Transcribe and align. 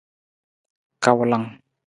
Kawulang. 1.03 1.45